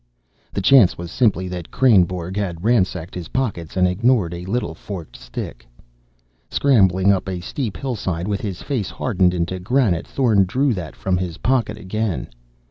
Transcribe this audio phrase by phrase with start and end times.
[0.51, 5.15] The chance was simply that Kreynborg had ransacked his pockets and ignored a little forked
[5.15, 5.67] stick.
[6.49, 11.17] Scrambling up a steep hillside with his face hardened into granite, Thorn drew that from
[11.17, 12.29] his pocket again.